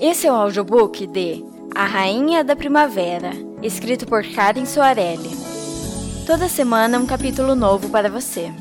Esse 0.00 0.28
é 0.28 0.32
o 0.32 0.36
audiobook 0.36 1.08
de 1.08 1.44
A 1.74 1.84
Rainha 1.84 2.44
da 2.44 2.54
Primavera, 2.54 3.32
escrito 3.60 4.06
por 4.06 4.22
Karen 4.24 4.64
Soarelli. 4.64 5.30
Toda 6.24 6.48
semana 6.48 7.00
um 7.00 7.06
capítulo 7.06 7.56
novo 7.56 7.88
para 7.88 8.08
você. 8.08 8.52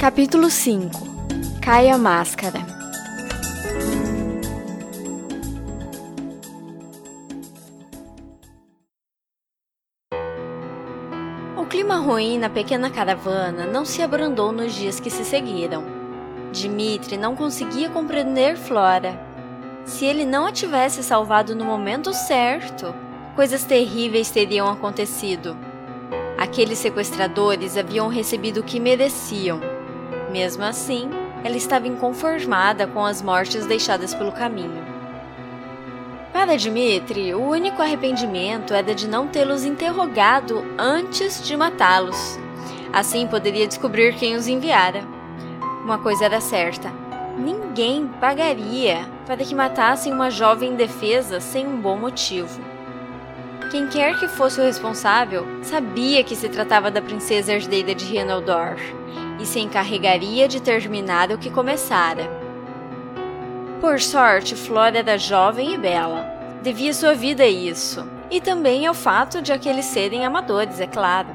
Capítulo 0.00 0.48
5 0.48 0.90
Cai 1.60 1.90
a 1.90 1.98
Máscara 1.98 2.60
O 11.54 11.66
clima 11.66 11.98
ruim 11.98 12.38
na 12.38 12.48
pequena 12.48 12.88
caravana 12.88 13.66
não 13.66 13.84
se 13.84 14.00
abrandou 14.00 14.52
nos 14.52 14.72
dias 14.72 14.98
que 14.98 15.10
se 15.10 15.22
seguiram. 15.22 15.84
Dimitri 16.50 17.18
não 17.18 17.36
conseguia 17.36 17.90
compreender 17.90 18.56
Flora. 18.56 19.27
Se 19.88 20.04
ele 20.04 20.26
não 20.26 20.44
a 20.44 20.52
tivesse 20.52 21.02
salvado 21.02 21.56
no 21.56 21.64
momento 21.64 22.12
certo, 22.12 22.94
coisas 23.34 23.64
terríveis 23.64 24.30
teriam 24.30 24.68
acontecido. 24.68 25.56
Aqueles 26.36 26.78
sequestradores 26.78 27.74
haviam 27.74 28.06
recebido 28.06 28.60
o 28.60 28.62
que 28.62 28.78
mereciam. 28.78 29.58
Mesmo 30.30 30.62
assim, 30.62 31.08
ela 31.42 31.56
estava 31.56 31.88
inconformada 31.88 32.86
com 32.86 33.02
as 33.02 33.22
mortes 33.22 33.64
deixadas 33.64 34.14
pelo 34.14 34.30
caminho. 34.30 34.86
Para 36.34 36.54
Dmitri, 36.58 37.34
o 37.34 37.42
único 37.42 37.80
arrependimento 37.80 38.74
era 38.74 38.94
de 38.94 39.08
não 39.08 39.26
tê-los 39.26 39.64
interrogado 39.64 40.66
antes 40.76 41.42
de 41.42 41.56
matá-los. 41.56 42.38
Assim 42.92 43.26
poderia 43.26 43.66
descobrir 43.66 44.14
quem 44.16 44.36
os 44.36 44.48
enviara. 44.48 45.02
Uma 45.82 45.96
coisa 45.96 46.26
era 46.26 46.42
certa: 46.42 46.92
ninguém 47.38 48.06
pagaria 48.20 49.17
para 49.28 49.44
que 49.44 49.54
matassem 49.54 50.10
uma 50.10 50.30
jovem 50.30 50.70
indefesa 50.70 51.38
sem 51.38 51.66
um 51.66 51.78
bom 51.78 51.98
motivo. 51.98 52.62
Quem 53.70 53.86
quer 53.86 54.18
que 54.18 54.26
fosse 54.26 54.58
o 54.58 54.64
responsável 54.64 55.46
sabia 55.62 56.24
que 56.24 56.34
se 56.34 56.48
tratava 56.48 56.90
da 56.90 57.02
princesa 57.02 57.52
herdeira 57.52 57.94
de 57.94 58.06
Renoldor 58.06 58.76
e 59.38 59.44
se 59.44 59.60
encarregaria 59.60 60.48
de 60.48 60.62
terminar 60.62 61.30
o 61.30 61.36
que 61.36 61.50
começara. 61.50 62.26
Por 63.82 64.00
sorte, 64.00 64.56
Flora 64.56 64.98
era 64.98 65.18
jovem 65.18 65.74
e 65.74 65.78
bela. 65.78 66.26
Devia 66.62 66.94
sua 66.94 67.14
vida 67.14 67.42
a 67.42 67.48
isso, 67.48 68.08
e 68.30 68.40
também 68.40 68.86
ao 68.86 68.94
fato 68.94 69.42
de 69.42 69.52
aqueles 69.52 69.84
serem 69.84 70.24
amadores, 70.24 70.80
é 70.80 70.86
claro. 70.86 71.28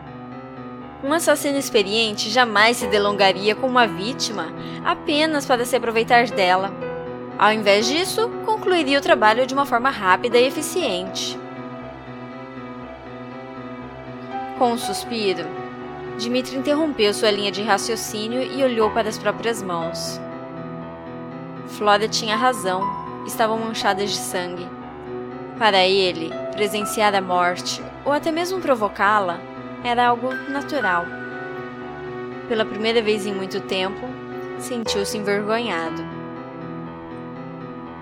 Um 1.04 1.14
assassino 1.14 1.60
experiente 1.60 2.32
jamais 2.32 2.78
se 2.78 2.88
delongaria 2.88 3.54
com 3.54 3.68
uma 3.68 3.86
vítima 3.86 4.52
apenas 4.84 5.46
para 5.46 5.64
se 5.64 5.76
aproveitar 5.76 6.26
dela. 6.26 6.93
Ao 7.38 7.52
invés 7.52 7.88
disso, 7.88 8.30
concluiria 8.46 9.00
o 9.00 9.02
trabalho 9.02 9.46
de 9.46 9.54
uma 9.54 9.66
forma 9.66 9.90
rápida 9.90 10.38
e 10.38 10.48
eficiente. 10.48 11.38
Com 14.58 14.74
um 14.74 14.78
suspiro, 14.78 15.46
Dmitri 16.18 16.58
interrompeu 16.58 17.14
sua 17.14 17.32
linha 17.32 17.52
de 17.52 17.64
raciocínio 17.64 18.44
e 18.44 18.64
olhou 18.64 18.92
para 18.92 19.10
as 19.10 19.18
próprias 19.18 19.64
mãos. 19.64 20.22
Flora 21.68 22.08
tinha 22.08 22.36
razão, 22.36 22.84
estavam 23.26 23.58
manchadas 23.58 24.12
de 24.12 24.18
sangue. 24.18 24.68
Para 25.58 25.84
ele, 25.84 26.32
presenciar 26.52 27.16
a 27.16 27.22
morte, 27.22 27.82
ou 28.06 28.12
até 28.12 28.32
mesmo 28.32 28.62
provocá-la, 28.62 29.40
era 29.84 30.08
algo 30.08 30.34
natural. 30.50 31.06
Pela 32.48 32.66
primeira 32.66 33.02
vez 33.02 33.26
em 33.26 33.34
muito 33.34 33.60
tempo, 33.62 34.08
sentiu-se 34.60 35.18
envergonhado. 35.18 36.13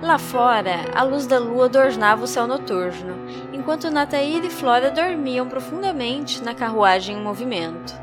Lá 0.02 0.18
fora, 0.18 0.78
a 0.96 1.04
luz 1.04 1.28
da 1.28 1.38
lua 1.38 1.66
adornava 1.66 2.24
o 2.24 2.28
céu 2.28 2.48
noturno, 2.48 3.16
enquanto 3.54 3.92
Nataíra 3.92 4.48
e 4.48 4.50
Flora 4.50 4.90
dormiam 4.90 5.48
profundamente 5.48 6.44
na 6.44 6.56
carruagem 6.56 7.18
em 7.18 7.22
movimento. 7.22 7.94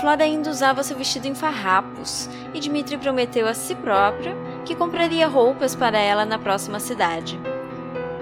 Flora 0.00 0.24
ainda 0.24 0.48
usava 0.48 0.82
seu 0.82 0.96
vestido 0.96 1.28
em 1.28 1.34
farrapos, 1.34 2.30
e 2.54 2.60
Dmitri 2.60 2.96
prometeu 2.96 3.46
a 3.46 3.52
si 3.52 3.74
própria 3.74 4.34
que 4.64 4.74
compraria 4.74 5.28
roupas 5.28 5.76
para 5.76 5.98
ela 5.98 6.24
na 6.24 6.38
próxima 6.38 6.80
cidade. 6.80 7.38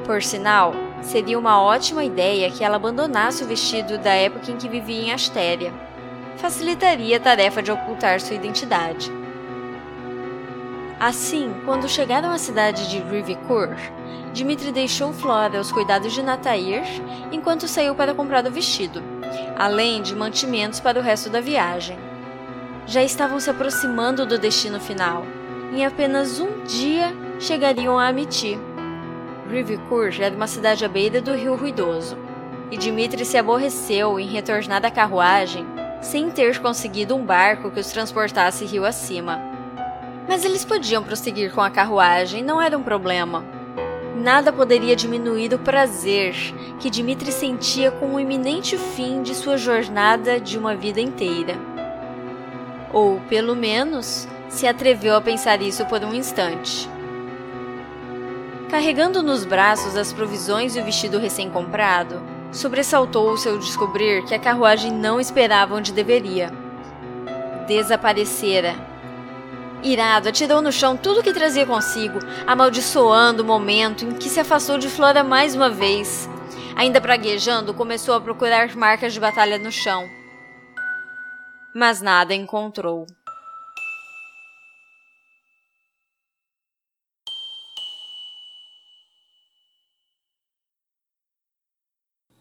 Por 0.05 0.21
sinal, 0.21 0.75
seria 1.01 1.39
uma 1.39 1.63
ótima 1.63 2.03
ideia 2.03 2.51
que 2.51 2.65
ela 2.65 2.75
abandonasse 2.75 3.45
o 3.45 3.47
vestido 3.47 3.99
da 3.99 4.11
época 4.11 4.51
em 4.51 4.57
que 4.57 4.69
vivia 4.69 5.01
em 5.01 5.13
Astéria. 5.13 5.73
Facilitaria 6.39 7.19
a 7.19 7.21
tarefa 7.21 7.63
de 7.63 7.71
ocultar 7.71 8.21
sua 8.21 8.35
identidade. 8.35 9.20
Assim, 11.01 11.55
quando 11.65 11.89
chegaram 11.89 12.31
à 12.31 12.37
cidade 12.37 12.91
de 12.91 12.99
Rivicourt, 12.99 13.79
Dmitri 14.35 14.71
deixou 14.71 15.15
Flora 15.15 15.57
aos 15.57 15.73
cuidados 15.73 16.13
de 16.13 16.23
Natair 16.23 16.83
enquanto 17.33 17.67
saiu 17.67 17.95
para 17.95 18.13
comprar 18.13 18.47
o 18.47 18.51
vestido, 18.51 19.03
além 19.59 20.03
de 20.03 20.15
mantimentos 20.15 20.79
para 20.79 21.01
o 21.01 21.03
resto 21.03 21.31
da 21.31 21.41
viagem. 21.41 21.99
Já 22.87 23.03
estavam 23.03 23.41
se 23.41 23.49
aproximando 23.49 24.27
do 24.27 24.39
destino 24.39 24.79
final. 24.79 25.25
Em 25.73 25.87
apenas 25.87 26.39
um 26.39 26.65
dia 26.65 27.17
chegariam 27.39 27.99
a 27.99 28.09
Amity. 28.09 28.61
Rivicourt 29.49 30.21
era 30.21 30.37
uma 30.37 30.47
cidade 30.47 30.85
à 30.85 30.89
beira 30.89 31.23
do 31.23 31.33
rio 31.33 31.57
Ruidoso, 31.57 32.19
e 32.71 32.77
Dmitri 32.77 33.25
se 33.25 33.39
aborreceu 33.39 34.21
em 34.21 34.27
retornar 34.27 34.83
da 34.83 34.91
carruagem 34.91 35.65
sem 36.03 36.31
ter 36.31 36.61
conseguido 36.61 37.17
um 37.17 37.25
barco 37.25 37.71
que 37.71 37.81
os 37.81 37.91
transportasse 37.91 38.67
rio 38.67 38.85
acima. 38.85 39.50
Mas 40.31 40.45
eles 40.45 40.65
podiam 40.65 41.03
prosseguir 41.03 41.53
com 41.53 41.61
a 41.61 41.69
carruagem, 41.69 42.41
não 42.41 42.63
era 42.63 42.79
um 42.79 42.85
problema. 42.85 43.45
Nada 44.15 44.53
poderia 44.53 44.95
diminuir 44.95 45.53
o 45.53 45.59
prazer 45.59 46.37
que 46.79 46.89
Dmitri 46.89 47.33
sentia 47.33 47.91
com 47.91 48.15
o 48.15 48.21
iminente 48.21 48.79
fim 48.79 49.23
de 49.23 49.35
sua 49.35 49.57
jornada 49.57 50.39
de 50.39 50.57
uma 50.57 50.73
vida 50.77 51.01
inteira. 51.01 51.59
Ou, 52.93 53.19
pelo 53.29 53.57
menos, 53.57 54.29
se 54.49 54.69
atreveu 54.69 55.17
a 55.17 55.21
pensar 55.21 55.61
isso 55.61 55.85
por 55.87 56.01
um 56.05 56.15
instante. 56.15 56.89
Carregando 58.71 59.25
nos 59.25 59.45
braços 59.45 59.97
as 59.97 60.13
provisões 60.13 60.77
e 60.77 60.81
o 60.81 60.85
vestido 60.85 61.19
recém-comprado, 61.19 62.23
sobressaltou-se 62.53 63.49
ao 63.49 63.59
descobrir 63.59 64.25
que 64.27 64.35
a 64.37 64.39
carruagem 64.39 64.93
não 64.93 65.19
esperava 65.19 65.75
onde 65.75 65.93
deveria. 65.93 66.53
Desaparecera 67.67 68.90
Irado, 69.83 70.29
atirou 70.29 70.61
no 70.61 70.71
chão 70.71 70.95
tudo 70.95 71.23
que 71.23 71.33
trazia 71.33 71.65
consigo, 71.65 72.19
amaldiçoando 72.47 73.43
o 73.43 73.47
momento 73.47 74.05
em 74.05 74.15
que 74.15 74.29
se 74.29 74.39
afastou 74.39 74.77
de 74.77 74.89
Flora 74.91 75.25
mais 75.25 75.55
uma 75.55 75.71
vez. 75.71 76.29
Ainda 76.77 77.01
praguejando, 77.01 77.73
começou 77.73 78.15
a 78.15 78.21
procurar 78.21 78.77
marcas 78.77 79.15
de 79.15 79.21
batalha 79.21 79.59
no 79.59 79.73
chão. 79.73 80.09
Mas 81.75 82.03
nada 82.03 82.35
encontrou. 82.35 83.07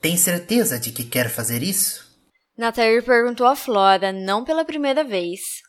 Tem 0.01 0.17
certeza 0.17 0.77
de 0.79 0.91
que 0.91 1.03
quer 1.03 1.29
fazer 1.29 1.63
isso? 1.63 2.09
Natair 2.57 3.03
perguntou 3.03 3.47
a 3.47 3.55
Flora, 3.55 4.11
não 4.11 4.43
pela 4.43 4.65
primeira 4.65 5.03
vez. 5.03 5.68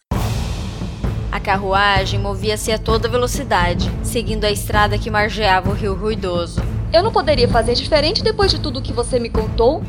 A 1.33 1.39
carruagem 1.39 2.19
movia-se 2.19 2.73
a 2.73 2.79
toda 2.79 3.09
velocidade, 3.09 3.91
seguindo 4.03 4.45
a 4.45 4.51
estrada 4.51 4.99
que 4.99 5.11
margeava 5.11 5.71
o 5.71 5.75
rio 5.75 5.95
ruidoso. 5.95 6.61
Eu 6.93 7.05
não 7.05 7.13
poderia 7.13 7.49
fazer 7.49 7.75
diferente 7.75 8.23
depois 8.23 8.51
de 8.51 8.59
tudo 8.59 8.83
que 8.83 8.93
você 8.93 9.21
me 9.21 9.31
contou? 9.31 9.81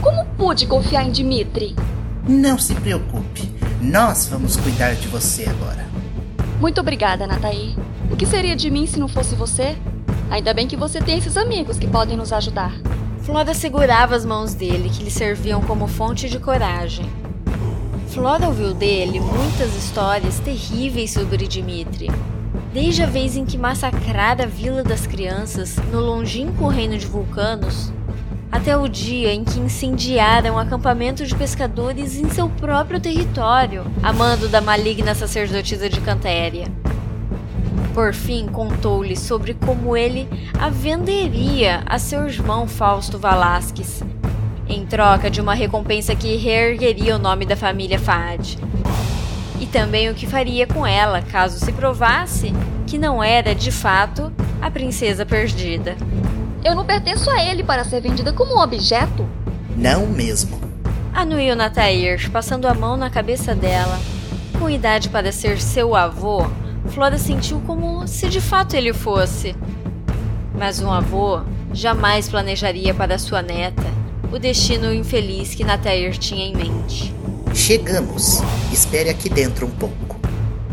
Como 0.00 0.24
pude 0.38 0.66
confiar 0.66 1.06
em 1.06 1.10
Dimitri? 1.10 1.76
Não 2.26 2.58
se 2.58 2.74
preocupe, 2.74 3.52
nós 3.80 4.26
vamos 4.26 4.56
cuidar 4.56 4.94
de 4.94 5.06
você 5.08 5.44
agora. 5.44 5.86
Muito 6.58 6.80
obrigada, 6.80 7.26
Nataí. 7.26 7.76
O 8.10 8.16
que 8.16 8.24
seria 8.24 8.56
de 8.56 8.70
mim 8.70 8.86
se 8.86 8.98
não 8.98 9.06
fosse 9.06 9.34
você? 9.34 9.76
Ainda 10.30 10.54
bem 10.54 10.66
que 10.66 10.76
você 10.76 10.98
tem 11.00 11.18
esses 11.18 11.36
amigos 11.36 11.78
que 11.78 11.86
podem 11.86 12.16
nos 12.16 12.32
ajudar. 12.32 12.72
Flora 13.20 13.52
segurava 13.52 14.16
as 14.16 14.24
mãos 14.24 14.54
dele, 14.54 14.88
que 14.88 15.02
lhe 15.02 15.10
serviam 15.10 15.60
como 15.60 15.86
fonte 15.86 16.28
de 16.28 16.38
coragem. 16.38 17.04
Flora 18.16 18.46
ouviu 18.46 18.72
dele 18.72 19.20
muitas 19.20 19.76
histórias 19.76 20.40
terríveis 20.40 21.10
sobre 21.10 21.46
Dimitri. 21.46 22.10
Desde 22.72 23.02
a 23.02 23.06
vez 23.06 23.36
em 23.36 23.44
que 23.44 23.58
massacrara 23.58 24.44
a 24.44 24.46
Vila 24.46 24.82
das 24.82 25.06
Crianças 25.06 25.76
no 25.92 26.00
longínquo 26.00 26.66
reino 26.66 26.96
de 26.96 27.04
Vulcanos, 27.04 27.92
até 28.50 28.74
o 28.74 28.88
dia 28.88 29.34
em 29.34 29.44
que 29.44 29.60
incendiaram 29.60 30.54
um 30.54 30.58
acampamento 30.58 31.26
de 31.26 31.34
pescadores 31.34 32.16
em 32.18 32.30
seu 32.30 32.48
próprio 32.48 32.98
território, 32.98 33.84
a 34.02 34.14
mando 34.14 34.48
da 34.48 34.62
maligna 34.62 35.14
sacerdotisa 35.14 35.90
de 35.90 36.00
Cantéria. 36.00 36.68
Por 37.92 38.14
fim, 38.14 38.46
contou-lhe 38.46 39.14
sobre 39.14 39.52
como 39.52 39.94
ele 39.94 40.26
a 40.58 40.70
venderia 40.70 41.82
a 41.84 41.98
seu 41.98 42.26
irmão 42.26 42.66
Fausto 42.66 43.18
Valasques, 43.18 44.02
em 44.68 44.84
troca 44.84 45.30
de 45.30 45.40
uma 45.40 45.54
recompensa 45.54 46.14
que 46.14 46.36
reergueria 46.36 47.16
o 47.16 47.18
nome 47.18 47.44
da 47.44 47.56
família 47.56 47.98
Fad. 47.98 48.56
E 49.60 49.66
também 49.66 50.10
o 50.10 50.14
que 50.14 50.26
faria 50.26 50.66
com 50.66 50.86
ela 50.86 51.22
caso 51.22 51.58
se 51.58 51.72
provasse 51.72 52.52
que 52.86 52.98
não 52.98 53.22
era 53.22 53.54
de 53.54 53.70
fato 53.70 54.32
a 54.60 54.70
princesa 54.70 55.24
perdida. 55.24 55.96
Eu 56.64 56.74
não 56.74 56.84
pertenço 56.84 57.30
a 57.30 57.42
ele 57.42 57.62
para 57.62 57.84
ser 57.84 58.00
vendida 58.00 58.32
como 58.32 58.56
um 58.56 58.60
objeto. 58.60 59.26
Não 59.76 60.06
mesmo. 60.06 60.60
Anuiu 61.14 61.56
Natair, 61.56 62.30
passando 62.30 62.66
a 62.66 62.74
mão 62.74 62.96
na 62.96 63.08
cabeça 63.08 63.54
dela. 63.54 63.98
Com 64.58 64.68
idade 64.68 65.08
para 65.08 65.32
ser 65.32 65.60
seu 65.60 65.94
avô, 65.94 66.46
Flora 66.88 67.18
sentiu 67.18 67.60
como 67.66 68.06
se 68.06 68.28
de 68.28 68.40
fato 68.40 68.74
ele 68.74 68.92
fosse. 68.92 69.54
Mas 70.54 70.80
um 70.80 70.90
avô 70.90 71.40
jamais 71.72 72.28
planejaria 72.28 72.94
para 72.94 73.18
sua 73.18 73.42
neta 73.42 73.95
o 74.32 74.38
destino 74.38 74.92
infeliz 74.92 75.54
que 75.54 75.64
Natair 75.64 76.16
tinha 76.18 76.46
em 76.46 76.54
mente. 76.54 77.14
Chegamos. 77.54 78.42
Espere 78.72 79.08
aqui 79.08 79.28
dentro 79.28 79.66
um 79.66 79.70
pouco. 79.70 80.18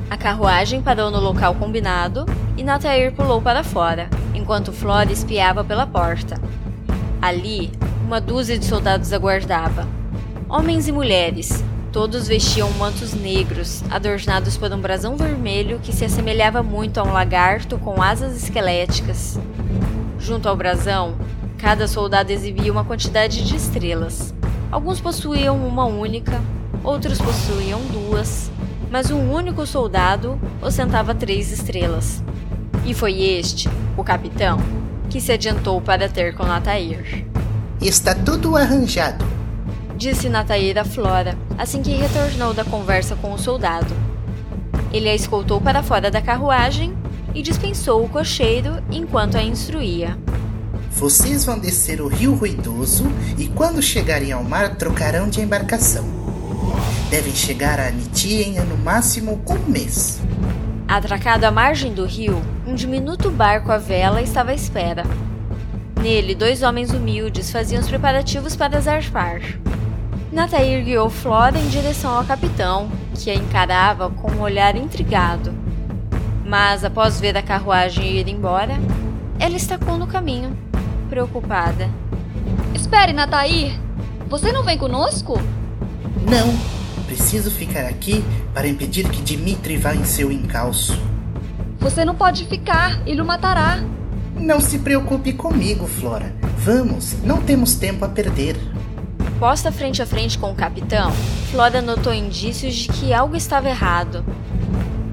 A 0.09 0.17
carruagem 0.17 0.81
parou 0.81 1.09
no 1.09 1.19
local 1.19 1.55
combinado 1.55 2.25
e 2.57 2.63
Natair 2.63 3.13
pulou 3.13 3.41
para 3.41 3.63
fora, 3.63 4.09
enquanto 4.33 4.71
Flora 4.71 5.11
espiava 5.11 5.63
pela 5.63 5.87
porta. 5.87 6.39
Ali, 7.21 7.71
uma 8.05 8.19
dúzia 8.19 8.57
de 8.57 8.65
soldados 8.65 9.13
aguardava. 9.13 9.87
Homens 10.49 10.87
e 10.87 10.91
mulheres, 10.91 11.63
todos 11.91 12.27
vestiam 12.27 12.69
mantos 12.71 13.13
negros, 13.13 13.83
adornados 13.89 14.57
por 14.57 14.71
um 14.71 14.79
brasão 14.79 15.15
vermelho 15.15 15.79
que 15.81 15.93
se 15.93 16.05
assemelhava 16.05 16.61
muito 16.61 16.99
a 16.99 17.03
um 17.03 17.13
lagarto 17.13 17.77
com 17.77 18.01
asas 18.01 18.35
esqueléticas. 18.35 19.39
Junto 20.19 20.47
ao 20.47 20.55
brasão, 20.55 21.15
cada 21.63 21.87
soldado 21.87 22.29
exibia 22.29 22.69
uma 22.69 22.83
quantidade 22.83 23.41
de 23.41 23.55
estrelas. 23.55 24.33
Alguns 24.69 24.99
possuíam 24.99 25.55
uma 25.65 25.85
única, 25.85 26.41
outros 26.83 27.17
possuíam 27.19 27.79
duas, 27.85 28.51
mas 28.91 29.09
um 29.09 29.31
único 29.31 29.65
soldado 29.65 30.37
ostentava 30.61 31.15
três 31.15 31.53
estrelas. 31.53 32.21
E 32.85 32.93
foi 32.93 33.21
este, 33.21 33.69
o 33.95 34.03
capitão, 34.03 34.57
que 35.09 35.21
se 35.21 35.31
adiantou 35.31 35.79
para 35.79 36.09
ter 36.09 36.35
com 36.35 36.43
Natair. 36.43 37.25
Está 37.79 38.13
tudo 38.13 38.57
arranjado, 38.57 39.23
disse 39.95 40.27
Natair 40.27 40.77
a 40.77 40.83
Flora 40.83 41.37
assim 41.57 41.81
que 41.81 41.93
retornou 41.93 42.53
da 42.53 42.65
conversa 42.65 43.15
com 43.15 43.31
o 43.31 43.39
soldado. 43.39 43.95
Ele 44.91 45.07
a 45.07 45.15
escoltou 45.15 45.61
para 45.61 45.81
fora 45.81 46.11
da 46.11 46.21
carruagem 46.21 46.93
e 47.33 47.41
dispensou 47.41 48.03
o 48.03 48.09
cocheiro 48.09 48.83
enquanto 48.91 49.37
a 49.37 49.41
instruía. 49.41 50.17
Vocês 50.95 51.43
vão 51.43 51.59
descer 51.59 51.99
o 51.99 52.07
rio 52.07 52.35
ruidoso 52.35 53.05
e 53.37 53.47
quando 53.47 53.81
chegarem 53.81 54.31
ao 54.31 54.43
mar 54.43 54.75
trocarão 54.75 55.27
de 55.27 55.41
embarcação. 55.41 56.05
Devem 57.09 57.33
chegar 57.33 57.79
a 57.79 57.87
Aniti 57.87 58.41
em 58.41 58.59
no 58.61 58.77
máximo 58.77 59.41
um 59.47 59.71
mês. 59.71 60.21
Atracado 60.87 61.45
à 61.45 61.51
margem 61.51 61.93
do 61.93 62.05
rio, 62.05 62.41
um 62.65 62.75
diminuto 62.75 63.29
barco 63.31 63.71
à 63.71 63.77
vela 63.77 64.21
estava 64.21 64.51
à 64.51 64.53
espera. 64.53 65.03
Nele, 65.99 66.35
dois 66.35 66.61
homens 66.61 66.91
humildes 66.91 67.51
faziam 67.51 67.81
os 67.81 67.87
preparativos 67.87 68.55
para 68.55 68.79
zarpar. 68.79 69.41
Natair 70.31 70.83
guiou 70.85 71.09
Flora 71.09 71.57
em 71.57 71.67
direção 71.69 72.11
ao 72.11 72.23
capitão, 72.23 72.89
que 73.15 73.29
a 73.29 73.35
encarava 73.35 74.09
com 74.09 74.31
um 74.31 74.41
olhar 74.41 74.75
intrigado. 74.75 75.53
Mas, 76.45 76.83
após 76.83 77.19
ver 77.19 77.35
a 77.35 77.41
carruagem 77.41 78.17
ir 78.17 78.27
embora, 78.27 78.75
ela 79.39 79.55
estacou 79.55 79.97
no 79.97 80.07
caminho, 80.07 80.57
preocupada. 81.13 81.91
Espere, 82.73 83.13
Natair! 83.13 83.79
Você 84.29 84.51
não 84.51 84.63
vem 84.63 84.79
conosco? 84.79 85.39
Não, 86.27 86.57
preciso 87.05 87.51
ficar 87.51 87.85
aqui 87.85 88.25
para 88.51 88.67
impedir 88.67 89.07
que 89.07 89.21
Dimitri 89.21 89.77
vá 89.77 89.93
em 89.93 90.03
seu 90.05 90.31
encalço. 90.31 90.99
Você 91.77 92.03
não 92.03 92.15
pode 92.15 92.45
ficar, 92.47 92.99
ele 93.07 93.21
o 93.21 93.25
matará. 93.25 93.83
Não 94.35 94.59
se 94.59 94.79
preocupe 94.79 95.33
comigo, 95.33 95.85
Flora. 95.85 96.33
Vamos, 96.57 97.21
não 97.21 97.43
temos 97.43 97.75
tempo 97.75 98.03
a 98.03 98.09
perder. 98.09 98.57
Posta 99.39 99.71
frente 99.71 100.01
a 100.01 100.07
frente 100.07 100.39
com 100.39 100.51
o 100.51 100.55
capitão, 100.55 101.11
Flora 101.51 101.79
notou 101.79 102.11
indícios 102.11 102.73
de 102.73 102.87
que 102.87 103.13
algo 103.13 103.35
estava 103.35 103.69
errado. 103.69 104.25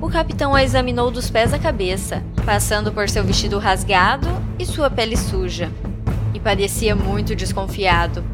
O 0.00 0.08
capitão 0.08 0.54
a 0.54 0.64
examinou 0.64 1.10
dos 1.10 1.28
pés 1.28 1.52
à 1.52 1.58
cabeça, 1.58 2.22
passando 2.46 2.90
por 2.90 3.06
seu 3.06 3.22
vestido 3.22 3.58
rasgado 3.58 4.28
e 4.58 4.64
sua 4.64 4.88
pele 4.88 5.16
suja, 5.16 5.70
e 6.34 6.40
parecia 6.40 6.94
muito 6.94 7.34
desconfiado. 7.34 8.24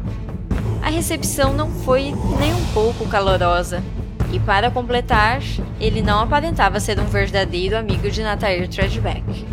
A 0.81 0.89
recepção 0.89 1.53
não 1.53 1.69
foi 1.69 2.13
nem 2.39 2.53
um 2.53 2.65
pouco 2.73 3.07
calorosa, 3.07 3.83
e 4.31 4.39
para 4.39 4.69
completar, 4.69 5.41
ele 5.79 6.01
não 6.01 6.19
aparentava 6.19 6.79
ser 6.79 6.99
um 6.99 7.05
verdadeiro 7.05 7.77
amigo 7.77 8.09
de 8.09 8.21
Natair 8.21 8.67
Treadback. 8.67 9.45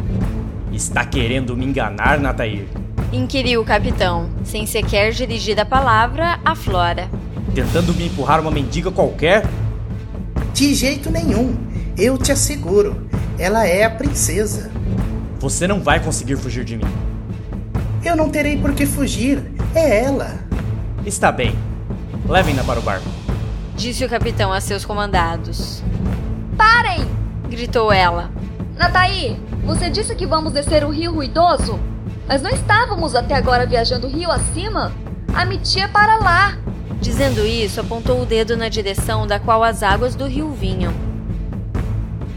Está 0.73 1.05
querendo 1.05 1.57
me 1.57 1.65
enganar, 1.65 2.19
Natair? 2.19 2.67
Inquiriu 3.13 3.61
o 3.61 3.65
capitão, 3.65 4.29
sem 4.43 4.67
sequer 4.67 5.13
dirigir 5.13 5.59
a 5.61 5.65
palavra 5.65 6.41
a 6.45 6.57
Flora. 6.57 7.09
Tentando 7.55 7.95
me 7.95 8.07
empurrar 8.07 8.41
uma 8.41 8.51
mendiga 8.51 8.91
qualquer? 8.91 9.45
De 10.53 10.75
jeito 10.75 11.11
nenhum. 11.11 11.57
Eu 11.97 12.19
te 12.19 12.33
asseguro. 12.33 13.07
Ela 13.39 13.67
é 13.67 13.85
a 13.85 13.91
princesa. 13.91 14.73
Você 15.39 15.69
não 15.69 15.81
vai 15.81 16.01
conseguir 16.01 16.37
fugir 16.37 16.65
de 16.65 16.77
mim. 16.77 17.14
Eu 18.05 18.15
não 18.15 18.29
terei 18.29 18.59
por 18.59 18.75
que 18.75 18.85
fugir. 18.85 19.43
É 19.75 20.05
ela. 20.05 20.39
Está 21.07 21.33
bem. 21.33 21.59
Levem-na 22.29 22.63
para 22.63 22.79
o 22.79 22.83
barco. 22.83 23.09
Disse 23.75 24.05
o 24.05 24.09
capitão 24.09 24.53
a 24.53 24.61
seus 24.61 24.85
comandados. 24.85 25.83
Parem! 26.57 27.05
Gritou 27.49 27.91
ela. 27.91 28.31
Nataí, 28.77 29.41
você 29.65 29.89
disse 29.89 30.15
que 30.15 30.27
vamos 30.27 30.53
descer 30.53 30.85
o 30.85 30.91
rio 30.91 31.15
ruidoso? 31.15 31.81
Mas 32.29 32.43
não 32.43 32.51
estávamos 32.51 33.15
até 33.15 33.35
agora 33.35 33.67
viajando 33.67 34.07
rio 34.07 34.31
acima? 34.31 34.93
A 35.35 35.45
mitia 35.45 35.85
é 35.85 35.89
para 35.89 36.19
lá. 36.19 36.59
Dizendo 37.01 37.45
isso, 37.47 37.81
apontou 37.81 38.23
o 38.23 38.27
dedo 38.27 38.57
na 38.57 38.69
direção 38.69 39.27
da 39.27 39.41
qual 39.41 39.65
as 39.65 39.83
águas 39.83 40.15
do 40.15 40.27
rio 40.27 40.51
vinham. 40.53 40.93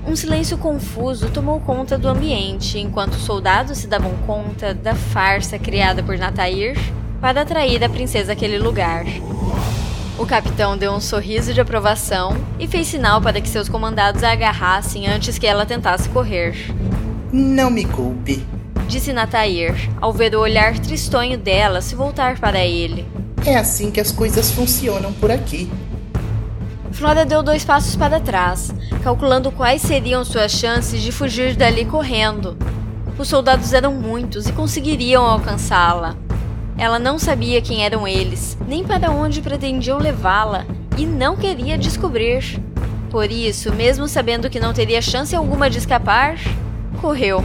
Um 0.07 0.15
silêncio 0.15 0.57
confuso 0.57 1.30
tomou 1.31 1.59
conta 1.59 1.98
do 1.98 2.07
ambiente 2.07 2.80
enquanto 2.80 3.15
os 3.15 3.24
soldados 3.24 3.77
se 3.77 3.88
davam 3.88 4.15
conta 4.25 4.74
da 4.74 4.95
farsa 4.95 5.59
criada 5.59 6.01
por 6.01 6.18
Natair 6.18 6.77
para 7.19 7.42
atrair 7.42 7.83
a 7.83 7.89
princesa 7.89 8.31
àquele 8.31 8.57
lugar. 8.57 9.04
O 10.18 10.25
capitão 10.25 10.77
deu 10.77 10.94
um 10.94 11.01
sorriso 11.01 11.54
de 11.54 11.59
aprovação 11.59 12.38
e 12.57 12.65
fez 12.68 12.88
sinal 12.88 13.21
para 13.21 13.42
que 13.42 13.50
seus 13.50 13.68
comandados 13.68 14.24
a 14.24 14.31
agarrassem 14.31 15.07
antes 15.07 15.38
que 15.38 15.45
ela 15.45 15.65
tentasse 15.65 16.07
correr. 16.07 16.56
Não 17.29 17.70
me 17.70 17.84
culpe, 17.84 18.46
disse 18.88 19.12
Natair, 19.12 19.75
ao 20.00 20.13
ver 20.13 20.34
o 20.36 20.39
olhar 20.39 20.79
tristonho 20.79 21.38
dela 21.38 21.82
se 21.82 21.96
voltar 21.96 22.39
para 22.39 22.63
ele. 22.63 23.05
É 23.46 23.58
assim 23.58 23.91
que 23.91 24.00
as 24.00 24.13
coisas 24.13 24.51
funcionam 24.51 25.12
por 25.12 25.29
aqui. 25.29 25.70
Flora 26.98 27.24
deu 27.24 27.44
dois 27.44 27.63
passos 27.63 27.96
para 27.96 28.20
trás, 28.20 28.74
calculando 29.04 29.51
quais 29.51 29.84
seriam 29.84 30.25
suas 30.25 30.51
chances 30.51 31.00
de 31.00 31.12
fugir 31.12 31.56
dali 31.56 31.86
correndo. 31.86 32.58
Os 33.20 33.27
soldados 33.27 33.72
eram 33.72 33.94
muitos 33.94 34.48
e 34.48 34.51
conseguiriam 34.51 35.24
alcançá-la. 35.24 36.16
Ela 36.75 36.98
não 36.98 37.20
sabia 37.20 37.62
quem 37.62 37.86
eram 37.86 38.08
eles, 38.08 38.58
nem 38.68 38.84
para 38.84 39.12
onde 39.12 39.44
pretendiam 39.44 40.00
levá-la, 40.00 40.66
e 40.98 41.06
não 41.06 41.38
queria 41.38 41.77
descobrir. 41.77 42.60
Por 43.12 43.32
isso, 43.32 43.72
mesmo 43.72 44.08
sabendo 44.08 44.50
que 44.50 44.60
não 44.60 44.74
teria 44.74 45.00
chance 45.00 45.36
alguma 45.36 45.70
de 45.70 45.77
escapar, 45.77 46.36
correu. 47.00 47.44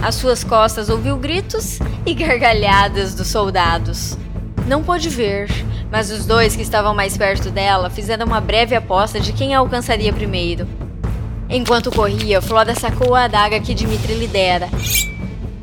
Às 0.00 0.14
suas 0.14 0.44
costas 0.44 0.88
ouviu 0.88 1.16
gritos 1.16 1.80
e 2.06 2.14
gargalhadas 2.14 3.16
dos 3.16 3.26
soldados. 3.26 4.16
Não 4.64 4.80
pôde 4.80 5.08
ver, 5.08 5.48
mas 5.90 6.10
os 6.10 6.26
dois 6.26 6.54
que 6.54 6.62
estavam 6.62 6.94
mais 6.94 7.16
perto 7.16 7.50
dela 7.50 7.88
fizeram 7.88 8.26
uma 8.26 8.40
breve 8.40 8.74
aposta 8.74 9.18
de 9.18 9.32
quem 9.32 9.54
a 9.54 9.58
alcançaria 9.58 10.12
primeiro. 10.12 10.66
Enquanto 11.48 11.90
corria, 11.90 12.42
Flora 12.42 12.74
sacou 12.74 13.14
a 13.14 13.24
adaga 13.24 13.58
que 13.60 13.72
Dimitri 13.74 14.14
lhe 14.14 14.26
dera 14.26 14.68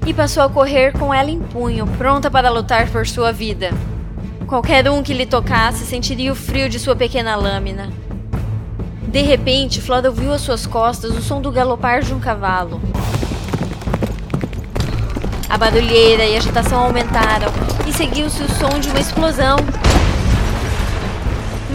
e 0.06 0.14
passou 0.14 0.44
a 0.44 0.50
correr 0.50 0.94
com 0.94 1.14
ela 1.14 1.32
em 1.32 1.40
punho, 1.40 1.88
pronta 1.98 2.30
para 2.30 2.50
lutar 2.50 2.88
por 2.90 3.08
sua 3.08 3.32
vida. 3.32 3.72
Qualquer 4.48 4.90
um 4.90 5.02
que 5.02 5.14
lhe 5.14 5.26
tocasse 5.26 5.86
sentiria 5.86 6.32
o 6.32 6.36
frio 6.36 6.70
de 6.70 6.80
sua 6.80 6.96
pequena 6.96 7.36
lâmina. 7.36 7.90
De 9.08 9.22
repente, 9.22 9.82
Flora 9.82 10.10
ouviu 10.10 10.32
às 10.32 10.42
suas 10.42 10.68
costas 10.68 11.12
o 11.18 11.22
som 11.22 11.42
do 11.42 11.52
galopar 11.52 12.02
de 12.02 12.14
um 12.14 12.20
cavalo. 12.20 12.80
A 15.50 15.58
barulheira 15.58 16.26
e 16.26 16.36
a 16.36 16.38
agitação 16.38 16.80
aumentaram 16.80 17.48
e 17.88 17.94
seguiu-se 17.94 18.44
o 18.44 18.50
som 18.50 18.78
de 18.80 18.90
uma 18.90 19.00
explosão. 19.00 19.58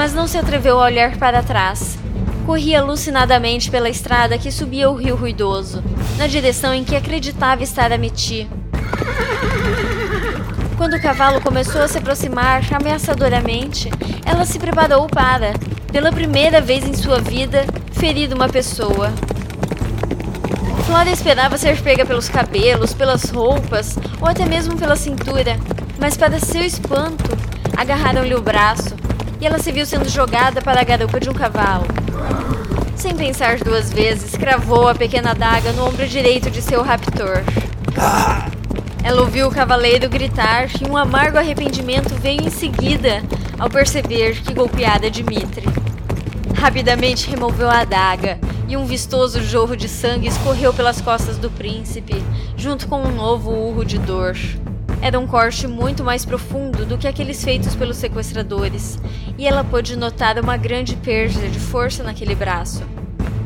Mas 0.00 0.14
não 0.14 0.26
se 0.26 0.38
atreveu 0.38 0.80
a 0.80 0.84
olhar 0.84 1.18
para 1.18 1.42
trás. 1.42 1.98
Corria 2.46 2.80
alucinadamente 2.80 3.70
pela 3.70 3.90
estrada 3.90 4.38
que 4.38 4.50
subia 4.50 4.88
o 4.88 4.94
rio 4.94 5.14
ruidoso, 5.14 5.84
na 6.16 6.26
direção 6.26 6.72
em 6.72 6.82
que 6.82 6.96
acreditava 6.96 7.62
estar 7.62 7.92
a 7.92 7.98
Meti. 7.98 8.48
Quando 10.78 10.94
o 10.94 11.02
cavalo 11.02 11.42
começou 11.42 11.82
a 11.82 11.86
se 11.86 11.98
aproximar 11.98 12.62
ameaçadoramente, 12.72 13.90
ela 14.24 14.46
se 14.46 14.58
preparou 14.58 15.06
para, 15.06 15.52
pela 15.92 16.10
primeira 16.10 16.62
vez 16.62 16.88
em 16.88 16.94
sua 16.94 17.20
vida, 17.20 17.66
ferir 17.92 18.32
uma 18.32 18.48
pessoa. 18.48 19.12
Flora 20.86 21.10
esperava 21.10 21.58
ser 21.58 21.78
pega 21.82 22.06
pelos 22.06 22.26
cabelos, 22.30 22.94
pelas 22.94 23.24
roupas 23.28 23.98
ou 24.18 24.26
até 24.26 24.46
mesmo 24.46 24.78
pela 24.78 24.96
cintura, 24.96 25.60
mas 25.98 26.16
para 26.16 26.40
seu 26.40 26.62
espanto, 26.62 27.36
agarraram-lhe 27.76 28.34
o 28.34 28.40
braço 28.40 28.99
e 29.40 29.46
ela 29.46 29.58
se 29.58 29.72
viu 29.72 29.86
sendo 29.86 30.08
jogada 30.08 30.60
para 30.60 30.80
a 30.80 30.84
garupa 30.84 31.18
de 31.18 31.30
um 31.30 31.32
cavalo. 31.32 31.86
Sem 32.94 33.16
pensar 33.16 33.58
duas 33.58 33.90
vezes, 33.90 34.36
cravou 34.36 34.88
a 34.88 34.94
pequena 34.94 35.30
adaga 35.30 35.72
no 35.72 35.86
ombro 35.86 36.06
direito 36.06 36.50
de 36.50 36.60
seu 36.60 36.82
raptor. 36.82 37.42
Ela 39.02 39.22
ouviu 39.22 39.48
o 39.48 39.50
cavaleiro 39.50 40.10
gritar 40.10 40.68
e 40.80 40.86
um 40.86 40.96
amargo 40.96 41.38
arrependimento 41.38 42.14
veio 42.14 42.42
em 42.42 42.50
seguida 42.50 43.22
ao 43.58 43.70
perceber 43.70 44.42
que 44.42 44.52
golpeara 44.52 45.10
Dimitri. 45.10 45.66
Rapidamente 46.54 47.30
removeu 47.30 47.70
a 47.70 47.80
adaga 47.80 48.38
e 48.68 48.76
um 48.76 48.84
vistoso 48.84 49.42
jorro 49.42 49.74
de 49.74 49.88
sangue 49.88 50.28
escorreu 50.28 50.74
pelas 50.74 51.00
costas 51.00 51.38
do 51.38 51.50
príncipe, 51.50 52.22
junto 52.56 52.86
com 52.86 53.02
um 53.02 53.10
novo 53.10 53.50
urro 53.50 53.84
de 53.84 53.98
dor. 53.98 54.36
Era 55.02 55.18
um 55.18 55.26
corte 55.26 55.66
muito 55.66 56.04
mais 56.04 56.26
profundo 56.26 56.84
do 56.84 56.98
que 56.98 57.08
aqueles 57.08 57.42
feitos 57.42 57.74
pelos 57.74 57.96
sequestradores, 57.96 58.98
e 59.38 59.46
ela 59.46 59.64
pôde 59.64 59.96
notar 59.96 60.38
uma 60.38 60.58
grande 60.58 60.94
perda 60.96 61.48
de 61.48 61.58
força 61.58 62.02
naquele 62.02 62.34
braço. 62.34 62.82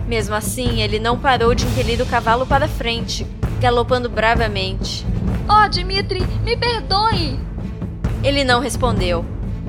Mesmo 0.08 0.34
assim, 0.34 0.82
ele 0.82 0.98
não 0.98 1.16
parou 1.16 1.54
de 1.54 1.64
impelir 1.64 2.00
o 2.02 2.06
cavalo 2.06 2.44
para 2.44 2.66
frente, 2.66 3.24
galopando 3.60 4.10
bravamente. 4.10 5.06
Oh, 5.48 5.68
Dimitri, 5.68 6.26
me 6.42 6.56
perdoe! 6.56 7.38
Ele 8.22 8.42
não 8.42 8.60
respondeu. 8.60 9.24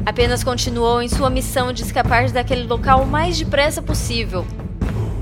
Apenas 0.05 0.43
continuou 0.43 1.01
em 1.01 1.07
sua 1.07 1.29
missão 1.29 1.71
de 1.71 1.83
escapar 1.83 2.29
daquele 2.31 2.63
local 2.63 3.03
o 3.03 3.07
mais 3.07 3.37
depressa 3.37 3.81
possível. 3.81 4.45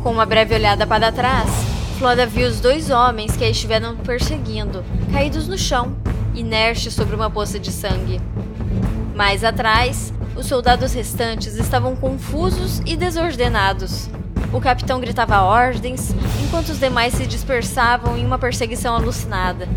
Com 0.01 0.11
uma 0.11 0.25
breve 0.25 0.55
olhada 0.55 0.87
para 0.87 1.11
trás, 1.11 1.49
Flora 1.97 2.25
viu 2.25 2.47
os 2.47 2.59
dois 2.59 2.89
homens 2.89 3.35
que 3.35 3.43
a 3.43 3.49
estiveram 3.49 3.95
perseguindo, 3.97 4.83
caídos 5.11 5.47
no 5.47 5.57
chão, 5.57 5.95
inertes 6.35 6.93
sobre 6.93 7.15
uma 7.15 7.29
poça 7.29 7.59
de 7.59 7.71
sangue. 7.71 8.19
Mais 9.15 9.43
atrás, 9.43 10.13
os 10.35 10.47
soldados 10.47 10.93
restantes 10.93 11.55
estavam 11.55 11.95
confusos 11.95 12.81
e 12.85 12.95
desordenados. 12.95 14.09
O 14.51 14.59
capitão 14.59 14.99
gritava 14.99 15.41
ordens, 15.41 16.13
enquanto 16.43 16.69
os 16.69 16.79
demais 16.79 17.13
se 17.13 17.25
dispersavam 17.25 18.17
em 18.17 18.25
uma 18.25 18.39
perseguição 18.39 18.95
alucinada. 18.95 19.67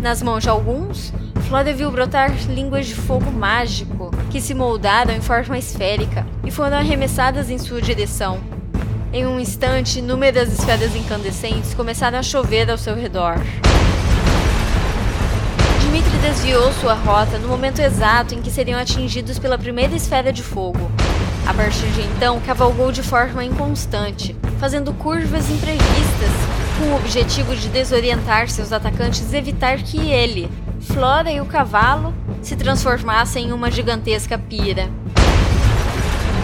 Nas 0.00 0.22
mãos 0.22 0.42
de 0.42 0.48
alguns, 0.48 1.12
Flora 1.48 1.72
viu 1.72 1.90
brotar 1.90 2.32
línguas 2.48 2.86
de 2.86 2.94
fogo 2.94 3.30
mágico 3.30 4.10
que 4.30 4.40
se 4.40 4.54
moldaram 4.54 5.14
em 5.14 5.20
forma 5.20 5.58
esférica 5.58 6.26
e 6.44 6.50
foram 6.50 6.76
arremessadas 6.76 7.50
em 7.50 7.58
sua 7.58 7.80
direção. 7.80 8.40
Em 9.12 9.26
um 9.26 9.38
instante, 9.38 10.00
inúmeras 10.00 10.52
esferas 10.52 10.96
incandescentes 10.96 11.74
começaram 11.74 12.18
a 12.18 12.22
chover 12.22 12.68
ao 12.70 12.76
seu 12.76 12.96
redor. 12.96 13.36
Dimitri 15.94 16.18
desviou 16.18 16.72
sua 16.72 16.94
rota 16.94 17.38
no 17.38 17.46
momento 17.46 17.78
exato 17.78 18.34
em 18.34 18.42
que 18.42 18.50
seriam 18.50 18.80
atingidos 18.80 19.38
pela 19.38 19.56
primeira 19.56 19.94
esfera 19.94 20.32
de 20.32 20.42
fogo. 20.42 20.90
A 21.46 21.54
partir 21.54 21.86
de 21.86 22.00
então, 22.00 22.40
cavalgou 22.40 22.90
de 22.90 23.00
forma 23.00 23.44
inconstante, 23.44 24.34
fazendo 24.58 24.92
curvas 24.94 25.48
imprevistas, 25.48 26.30
com 26.76 26.86
o 26.86 26.96
objetivo 26.96 27.54
de 27.54 27.68
desorientar 27.68 28.48
seus 28.48 28.72
atacantes 28.72 29.32
e 29.32 29.36
evitar 29.36 29.76
que 29.76 30.10
ele, 30.10 30.50
Flora 30.80 31.30
e 31.30 31.40
o 31.40 31.46
cavalo 31.46 32.12
se 32.42 32.56
transformassem 32.56 33.50
em 33.50 33.52
uma 33.52 33.70
gigantesca 33.70 34.36
pira. 34.36 34.90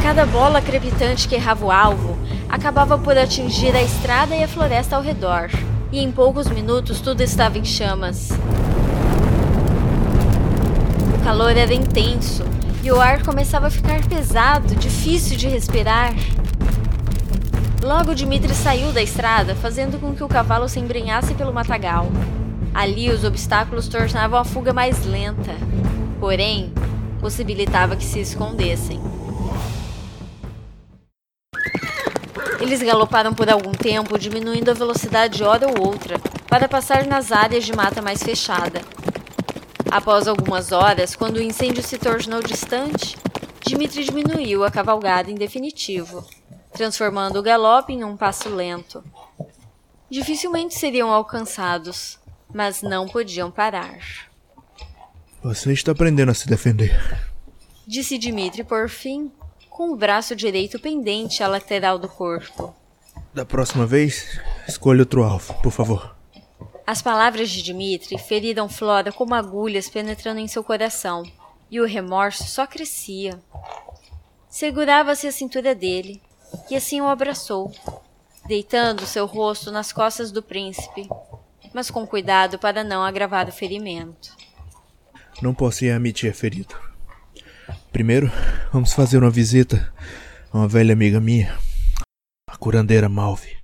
Cada 0.01 0.27
bola 0.27 0.63
crepitante 0.63 1.27
que 1.27 1.35
errava 1.35 1.67
o 1.67 1.73
alvo 1.73 2.17
acabava 2.49 2.97
por 2.97 3.19
atingir 3.19 3.75
a 3.75 3.83
estrada 3.83 4.33
e 4.33 4.45
a 4.45 4.49
floresta 4.49 4.95
ao 4.95 5.03
redor, 5.03 5.51
e 5.91 5.99
em 5.99 6.13
poucos 6.13 6.47
minutos 6.47 7.01
tudo 7.01 7.21
estava 7.21 7.59
em 7.59 7.65
chamas. 7.65 8.29
Calor 11.31 11.57
era 11.57 11.73
intenso 11.73 12.43
e 12.83 12.91
o 12.91 13.01
ar 13.01 13.23
começava 13.23 13.69
a 13.69 13.71
ficar 13.71 14.05
pesado, 14.09 14.75
difícil 14.75 15.37
de 15.37 15.47
respirar. 15.47 16.13
Logo 17.81 18.17
Dimitri 18.17 18.53
saiu 18.53 18.91
da 18.91 19.01
estrada, 19.01 19.55
fazendo 19.55 20.01
com 20.01 20.13
que 20.13 20.25
o 20.25 20.29
cavalo 20.29 20.69
se 20.69 20.81
embrenhasse 20.81 21.35
pelo 21.35 21.53
matagal. 21.55 22.09
Ali 22.75 23.11
os 23.11 23.23
obstáculos 23.23 23.87
tornavam 23.87 24.41
a 24.41 24.45
fuga 24.45 24.73
mais 24.73 25.07
lenta, 25.07 25.55
porém, 26.19 26.73
possibilitava 27.21 27.95
que 27.95 28.05
se 28.05 28.19
escondessem. 28.19 29.01
Eles 32.61 32.83
galoparam 32.83 33.33
por 33.33 33.49
algum 33.49 33.71
tempo, 33.71 34.19
diminuindo 34.19 34.73
a 34.73 34.75
velocidade 34.75 35.45
hora 35.45 35.69
ou 35.69 35.87
outra, 35.87 36.19
para 36.49 36.69
passar 36.69 37.07
nas 37.07 37.31
áreas 37.31 37.65
de 37.65 37.73
mata 37.73 38.03
mais 38.03 38.21
fechada. 38.21 38.81
Após 39.91 40.29
algumas 40.29 40.71
horas, 40.71 41.17
quando 41.17 41.39
o 41.39 41.43
incêndio 41.43 41.83
se 41.83 41.99
tornou 41.99 42.41
distante, 42.41 43.17
Dimitri 43.61 44.05
diminuiu 44.05 44.63
a 44.63 44.71
cavalgada 44.71 45.31
em 45.31 45.35
definitivo, 45.35 46.25
transformando 46.73 47.41
o 47.41 47.43
galope 47.43 47.93
em 47.93 48.05
um 48.05 48.17
passo 48.17 48.49
lento. 48.49 49.03
Dificilmente 50.09 50.79
seriam 50.79 51.13
alcançados, 51.13 52.21
mas 52.55 52.83
não 52.83 53.09
podiam 53.09 53.51
parar. 53.51 53.99
Você 55.43 55.73
está 55.73 55.91
aprendendo 55.91 56.31
a 56.31 56.35
se 56.35 56.47
defender. 56.47 57.21
Disse 57.85 58.17
Dimitri 58.17 58.63
por 58.63 58.89
fim, 58.89 59.33
com 59.69 59.91
o 59.91 59.97
braço 59.97 60.37
direito 60.37 60.79
pendente 60.79 61.43
à 61.43 61.49
lateral 61.49 61.99
do 61.99 62.09
corpo. 62.09 62.75
Da 63.35 63.45
próxima 63.45 63.87
vez, 63.87 64.39
escolha 64.69 65.01
outro 65.01 65.25
alvo, 65.25 65.55
por 65.63 65.73
favor. 65.73 66.20
As 66.91 67.01
palavras 67.01 67.49
de 67.51 67.63
Dimitri 67.63 68.19
feriram 68.19 68.69
Flora 68.69 69.13
como 69.13 69.33
agulhas 69.33 69.89
penetrando 69.89 70.41
em 70.41 70.49
seu 70.49 70.65
coração, 70.65 71.23
e 71.71 71.81
o 71.81 71.87
remorso 71.87 72.43
só 72.43 72.67
crescia. 72.67 73.41
Segurava-se 74.49 75.29
a 75.29 75.31
cintura 75.31 75.73
dele, 75.73 76.21
e 76.69 76.75
assim 76.75 77.01
o 77.01 77.07
abraçou, 77.07 77.73
deitando 78.45 79.07
seu 79.07 79.25
rosto 79.25 79.71
nas 79.71 79.93
costas 79.93 80.33
do 80.33 80.43
príncipe, 80.43 81.09
mas 81.73 81.93
com 81.93 82.05
cuidado 82.05 82.59
para 82.59 82.83
não 82.83 83.05
agravar 83.05 83.49
o 83.49 83.53
ferimento. 83.53 84.37
Não 85.41 85.55
posso 85.55 85.85
ir 85.85 85.93
a 85.93 86.01
Mitia 86.01 86.35
ferido. 86.35 86.75
Primeiro, 87.93 88.33
vamos 88.73 88.93
fazer 88.93 89.19
uma 89.19 89.31
visita 89.31 89.95
a 90.53 90.59
uma 90.59 90.67
velha 90.67 90.93
amiga 90.93 91.21
minha, 91.21 91.57
a 92.49 92.57
curandeira 92.57 93.09
Malve. 93.09 93.60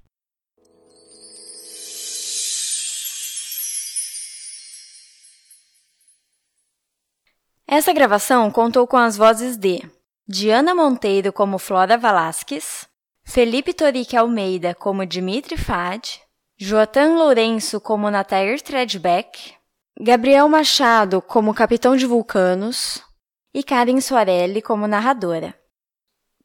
Essa 7.69 7.93
gravação 7.93 8.49
contou 8.49 8.87
com 8.87 8.97
as 8.97 9.17
vozes 9.17 9.57
de 9.57 9.83
Diana 10.27 10.73
Monteiro 10.73 11.33
como 11.33 11.59
Flora 11.59 11.99
Valasquez, 11.99 12.87
Felipe 13.25 13.75
Torique 13.75 14.17
Almeida 14.17 14.73
como 14.73 15.05
Dimitri 15.05 15.57
Fad, 15.57 16.09
Joatan 16.57 17.17
Lourenço 17.17 17.81
como 17.81 18.09
Natair 18.09 18.63
Tredbeck, 18.63 19.53
Gabriel 20.01 20.49
Machado 20.49 21.21
como 21.21 21.53
Capitão 21.53 21.97
de 21.97 22.07
Vulcanos 22.07 23.03
e 23.53 23.65
Karen 23.65 24.01
Soarelli 24.01 24.63
como 24.63 24.87
narradora. 24.87 25.53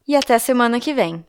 e 0.06 0.14
até 0.14 0.38
semana 0.38 0.78
que 0.78 0.94
vem. 0.94 1.26